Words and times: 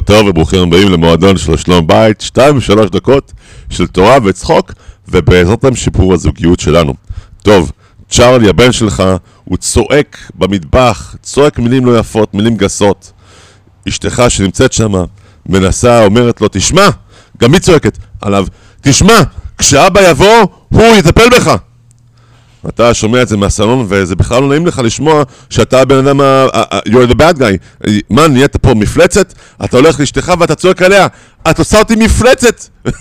טוב 0.00 0.26
וברוכים 0.26 0.62
הבאים 0.62 0.92
למועדון 0.92 1.36
של 1.36 1.56
שלום 1.56 1.86
בית, 1.86 2.20
שתיים 2.20 2.56
ושלוש 2.56 2.90
דקות 2.90 3.32
של 3.70 3.86
תורה 3.86 4.18
וצחוק, 4.24 4.72
ובעזרת 5.08 5.64
השם 5.64 5.74
שיפור 5.76 6.14
הזוגיות 6.14 6.60
שלנו. 6.60 6.94
טוב, 7.42 7.72
צ'ארלי 8.10 8.48
הבן 8.48 8.72
שלך, 8.72 9.02
הוא 9.44 9.56
צועק 9.56 10.30
במטבח, 10.34 11.16
צועק 11.22 11.58
מילים 11.58 11.86
לא 11.86 11.98
יפות, 11.98 12.34
מילים 12.34 12.56
גסות. 12.56 13.12
אשתך 13.88 14.22
שנמצאת 14.28 14.72
שם, 14.72 14.92
מנסה, 15.46 16.04
אומרת 16.04 16.40
לו, 16.40 16.48
תשמע, 16.52 16.88
גם 17.38 17.52
היא 17.52 17.60
צועקת 17.60 17.98
עליו, 18.20 18.46
תשמע, 18.80 19.20
כשאבא 19.58 20.10
יבוא, 20.10 20.46
הוא 20.68 20.96
יטפל 20.96 21.28
בך. 21.28 21.56
אתה 22.68 22.94
שומע 22.94 23.22
את 23.22 23.28
זה 23.28 23.36
מהסלון, 23.36 23.86
וזה 23.88 24.16
בכלל 24.16 24.42
לא 24.42 24.48
נעים 24.48 24.66
לך 24.66 24.80
לשמוע 24.84 25.22
שאתה 25.50 25.80
הבן 25.80 26.06
אדם, 26.06 26.20
ה- 26.20 26.46
you're 26.88 27.10
the 27.10 27.14
bad 27.14 27.38
guy. 27.38 27.86
מה, 28.10 28.28
נהיית 28.28 28.56
פה 28.56 28.74
מפלצת? 28.74 29.32
אתה 29.64 29.76
הולך 29.76 30.00
לאשתך 30.00 30.32
ואתה 30.40 30.54
צועק 30.54 30.82
עליה, 30.82 31.06
את 31.50 31.58
עושה 31.58 31.78
אותי 31.78 31.96
מפלצת! 31.96 32.64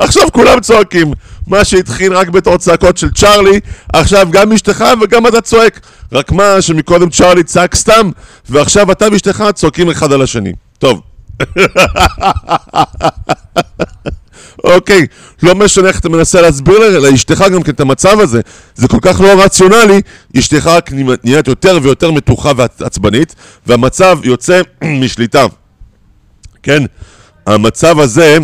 עכשיו 0.00 0.22
כולם 0.32 0.60
צועקים. 0.60 1.12
מה 1.46 1.64
שהתחיל 1.64 2.12
רק 2.16 2.28
בתור 2.28 2.56
צעקות 2.56 2.96
של 2.96 3.10
צ'ארלי, 3.10 3.60
עכשיו 3.92 4.28
גם 4.30 4.52
אשתך 4.52 4.84
וגם 5.02 5.26
אתה 5.26 5.40
צועק. 5.40 5.80
רק 6.12 6.32
מה 6.32 6.62
שמקודם 6.62 7.10
צ'ארלי 7.10 7.42
צעק 7.42 7.74
סתם, 7.74 8.10
ועכשיו 8.48 8.92
אתה 8.92 9.06
ואשתך 9.12 9.44
צועקים 9.54 9.90
אחד 9.90 10.12
על 10.12 10.22
השני. 10.22 10.52
טוב. 10.78 11.00
אוקיי, 14.64 15.06
לא 15.42 15.54
משנה 15.54 15.88
איך 15.88 16.00
אתה 16.00 16.08
מנסה 16.08 16.40
להסביר 16.40 16.78
לה- 16.78 17.10
לאשתך 17.10 17.44
גם 17.52 17.62
כן 17.62 17.72
את 17.72 17.80
המצב 17.80 18.20
הזה, 18.20 18.40
זה 18.74 18.88
כל 18.88 18.98
כך 19.02 19.20
לא 19.20 19.42
רציונלי, 19.44 20.00
אשתך 20.38 20.66
רק 20.66 20.90
נהיית 21.24 21.48
יותר 21.48 21.78
ויותר 21.82 22.10
מתוחה 22.10 22.52
ועצבנית, 22.56 23.34
והמצב 23.66 24.18
יוצא 24.22 24.60
משליטה. 25.02 25.46
כן, 26.62 26.82
המצב 27.46 27.98
הזה 28.00 28.38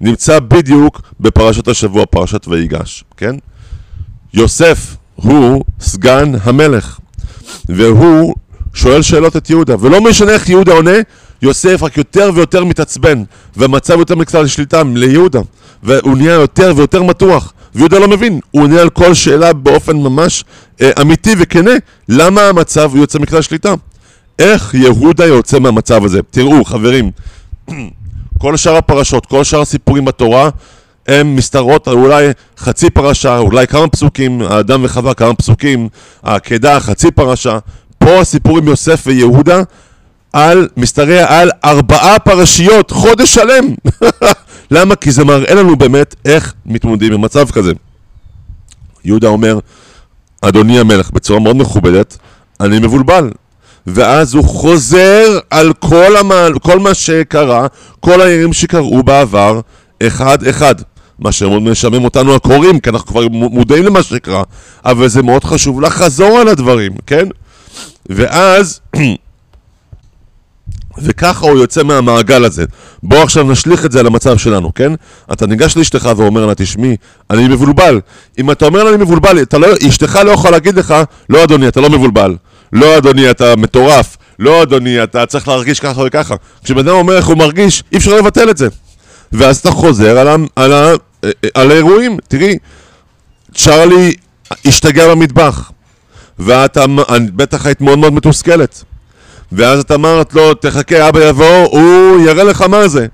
נמצא 0.00 0.38
בדיוק 0.38 1.00
בפרשת 1.20 1.68
השבוע, 1.68 2.06
פרשת 2.06 2.48
ויגש, 2.48 3.04
כן? 3.16 3.34
יוסף 4.34 4.96
הוא 5.14 5.64
סגן 5.80 6.32
המלך, 6.42 6.98
והוא 7.68 8.34
שואל 8.74 9.02
שאלות 9.02 9.36
את 9.36 9.50
יהודה, 9.50 9.74
ולא 9.80 10.00
משנה 10.00 10.32
איך 10.32 10.48
יהודה 10.48 10.72
עונה, 10.72 10.96
יוסף 11.42 11.82
רק 11.82 11.96
יותר 11.96 12.30
ויותר 12.34 12.64
מתעצבן, 12.64 13.22
והמצב 13.56 13.98
יותר 13.98 14.14
מקצר 14.14 14.42
לשליטה 14.42 14.82
ליהודה, 14.94 15.40
והוא 15.82 16.16
נהיה 16.16 16.34
יותר 16.34 16.72
ויותר 16.76 17.02
מתוח, 17.02 17.52
ויהודה 17.74 17.98
לא 17.98 18.08
מבין, 18.08 18.40
הוא 18.50 18.62
עונה 18.62 18.80
על 18.80 18.90
כל 18.90 19.14
שאלה 19.14 19.52
באופן 19.52 19.96
ממש 19.96 20.44
אה, 20.80 20.90
אמיתי 21.00 21.34
וכנה, 21.38 21.70
למה 22.08 22.42
המצב 22.42 22.90
יוצא 22.94 23.18
מכלל 23.18 23.42
שליטה? 23.42 23.74
איך 24.38 24.74
יהודה 24.74 25.26
יוצא 25.26 25.58
מהמצב 25.58 26.04
הזה? 26.04 26.20
תראו, 26.30 26.64
חברים, 26.64 27.10
כל 28.40 28.56
שאר 28.56 28.76
הפרשות, 28.76 29.26
כל 29.26 29.44
שאר 29.44 29.60
הסיפורים 29.60 30.04
בתורה, 30.04 30.50
הם 31.08 31.36
מסתרות 31.36 31.88
על 31.88 31.94
אולי 31.94 32.28
חצי 32.58 32.90
פרשה, 32.90 33.38
אולי 33.38 33.66
כמה 33.66 33.88
פסוקים, 33.88 34.42
האדם 34.42 34.80
וחווה 34.84 35.14
כמה 35.14 35.34
פסוקים, 35.34 35.88
העקדה 36.22 36.80
חצי 36.80 37.10
פרשה. 37.10 37.58
פה 37.98 38.20
הסיפור 38.20 38.58
עם 38.58 38.68
יוסף 38.68 39.02
ויהודה 39.06 39.62
על, 40.36 40.68
משתרע 40.76 41.26
על 41.28 41.50
ארבעה 41.64 42.18
פרשיות, 42.18 42.90
חודש 42.90 43.34
שלם. 43.34 43.74
למה? 44.70 44.96
כי 44.96 45.10
זה 45.10 45.24
מראה 45.24 45.54
לנו 45.54 45.76
באמת 45.76 46.14
איך 46.24 46.54
מתמודדים 46.66 47.12
עם 47.12 47.20
מצב 47.20 47.50
כזה. 47.50 47.72
יהודה 49.04 49.28
אומר, 49.28 49.58
אדוני 50.42 50.78
המלך, 50.78 51.10
בצורה 51.10 51.40
מאוד 51.40 51.56
מכובדת, 51.56 52.16
אני 52.60 52.78
מבולבל. 52.78 53.30
ואז 53.86 54.34
הוא 54.34 54.44
חוזר 54.44 55.38
על 55.50 55.72
כל, 55.72 56.16
המעל, 56.16 56.58
כל 56.58 56.78
מה 56.78 56.94
שקרה, 56.94 57.66
כל 58.00 58.20
העניינים 58.20 58.52
שקרו 58.52 59.02
בעבר, 59.02 59.60
אחד-אחד. 60.02 60.74
מה 61.18 61.32
שמאוד 61.32 61.62
משעמם 61.62 62.04
אותנו 62.04 62.34
הקוראים, 62.34 62.80
כי 62.80 62.90
אנחנו 62.90 63.06
כבר 63.06 63.28
מודעים 63.30 63.84
למה 63.84 64.02
שקרה, 64.02 64.42
אבל 64.84 65.08
זה 65.08 65.22
מאוד 65.22 65.44
חשוב 65.44 65.80
לחזור 65.80 66.38
על 66.38 66.48
הדברים, 66.48 66.92
כן? 67.06 67.28
ואז, 68.08 68.80
וככה 70.98 71.46
הוא 71.46 71.58
יוצא 71.58 71.82
מהמעגל 71.82 72.44
הזה. 72.44 72.64
בוא 73.02 73.18
עכשיו 73.18 73.44
נשליך 73.44 73.84
את 73.84 73.92
זה 73.92 74.00
על 74.00 74.06
המצב 74.06 74.38
שלנו, 74.38 74.74
כן? 74.74 74.92
אתה 75.32 75.46
ניגש 75.46 75.76
לאשתך 75.76 76.10
ואומר 76.16 76.46
לה, 76.46 76.54
תשמעי, 76.54 76.96
אני 77.30 77.48
מבולבל. 77.48 78.00
אם 78.38 78.50
אתה 78.50 78.66
אומר 78.66 78.84
לה, 78.84 78.90
אני 78.90 78.98
מבולבל, 78.98 79.38
לא, 79.52 79.68
אשתך 79.88 80.20
לא 80.24 80.30
יכולה 80.30 80.50
להגיד 80.50 80.76
לך, 80.76 80.94
לא 81.30 81.44
אדוני, 81.44 81.68
אתה 81.68 81.80
לא 81.80 81.90
מבולבל. 81.90 82.36
לא 82.72 82.98
אדוני, 82.98 83.30
אתה 83.30 83.56
מטורף. 83.56 84.16
לא 84.38 84.62
אדוני, 84.62 85.02
אתה 85.02 85.26
צריך 85.26 85.48
להרגיש 85.48 85.80
ככה 85.80 86.02
וככה. 86.06 86.34
כשבן 86.64 86.78
אדם 86.78 86.94
אומר 86.94 87.16
איך 87.16 87.26
הוא 87.26 87.36
מרגיש, 87.36 87.82
אי 87.92 87.96
אפשר 87.96 88.16
לבטל 88.16 88.50
את 88.50 88.56
זה. 88.56 88.68
ואז 89.32 89.56
אתה 89.58 89.70
חוזר 89.70 90.18
על, 90.18 90.28
ה, 90.28 90.36
על, 90.56 90.72
ה, 90.72 90.92
על 91.54 91.70
האירועים. 91.70 92.16
תראי, 92.28 92.58
צ'ארלי 93.54 94.14
השתגע 94.64 95.08
במטבח, 95.10 95.70
ואת 96.38 96.78
בטח 97.34 97.66
היית 97.66 97.80
מאוד 97.80 97.98
מאוד 97.98 98.12
מתוסכלת. 98.12 98.84
ואז 99.52 99.80
את 99.80 99.90
אמרת 99.90 100.34
לו, 100.34 100.54
תחכה, 100.54 101.08
אבא 101.08 101.28
יבוא, 101.28 101.66
הוא 101.70 102.20
יראה 102.20 102.44
לך 102.44 102.62
מה 102.62 102.88
זה. 102.88 103.06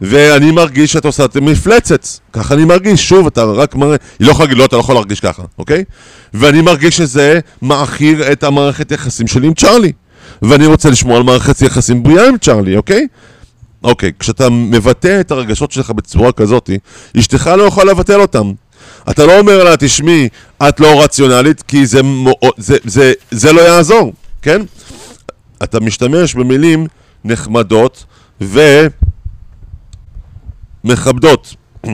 ואני 0.00 0.50
מרגיש 0.50 0.92
שאת 0.92 1.04
עושה 1.04 1.24
את 1.24 1.36
מפלצת, 1.36 2.06
ככה 2.32 2.54
אני 2.54 2.64
מרגיש, 2.64 3.08
שוב, 3.08 3.26
אתה 3.26 3.44
רק 3.44 3.74
מראה, 3.74 3.96
היא 4.18 4.26
לא 4.26 4.32
יכולה 4.32 4.46
להגיד, 4.46 4.58
לא, 4.58 4.64
אתה 4.64 4.76
לא 4.76 4.80
יכול 4.80 4.94
להרגיש 4.94 5.20
ככה, 5.20 5.42
אוקיי? 5.58 5.84
ואני 6.34 6.60
מרגיש 6.60 6.96
שזה 6.96 7.40
מעכיר 7.62 8.32
את 8.32 8.44
המערכת 8.44 8.90
יחסים 8.92 9.26
שלי 9.26 9.46
עם 9.46 9.54
צ'ארלי. 9.54 9.92
ואני 10.42 10.66
רוצה 10.66 10.90
לשמור 10.90 11.16
על 11.16 11.22
מערכת 11.22 11.62
יחסים 11.62 12.02
בריאה 12.02 12.28
עם 12.28 12.38
צ'ארלי, 12.38 12.76
אוקיי? 12.76 13.06
אוקיי, 13.84 14.12
כשאתה 14.18 14.50
מבטא 14.50 15.20
את 15.20 15.30
הרגשות 15.30 15.72
שלך 15.72 15.90
בצורה 15.90 16.32
כזאת, 16.32 16.70
אשתך 17.18 17.50
לא 17.58 17.62
יכולה 17.62 17.92
לבטל 17.92 18.20
אותם. 18.20 18.52
אתה 19.10 19.26
לא 19.26 19.38
אומר 19.38 19.64
לה, 19.64 19.76
תשמעי, 19.76 20.28
את 20.68 20.80
לא 20.80 21.02
רציונלית, 21.02 21.62
כי 21.62 21.86
זה, 21.86 22.00
זה, 22.56 22.76
זה, 22.84 23.12
זה 23.30 23.52
לא 23.52 23.60
יעזור, 23.60 24.12
כן? 24.42 24.62
אתה 25.62 25.80
משתמש 25.80 26.34
במילים 26.34 26.86
נחמדות 27.24 28.04
ומכבדות. 30.84 31.54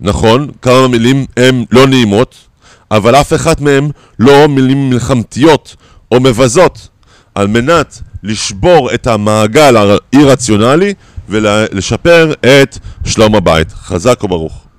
נכון, 0.00 0.50
כמה 0.62 0.88
מילים 0.88 1.26
הן 1.36 1.64
לא 1.70 1.86
נעימות, 1.86 2.34
אבל 2.90 3.14
אף 3.14 3.32
אחת 3.32 3.60
מהן 3.60 3.90
לא 4.18 4.48
מילים 4.48 4.90
מלחמתיות 4.90 5.76
או 6.12 6.20
מבזות, 6.20 6.88
על 7.34 7.46
מנת 7.46 8.00
לשבור 8.22 8.94
את 8.94 9.06
המעגל 9.06 9.76
האי-רציונלי 9.76 10.94
ולשפר 11.28 12.32
את 12.40 12.78
שלום 13.04 13.34
הבית. 13.34 13.72
חזק 13.72 14.24
וברוך. 14.24 14.69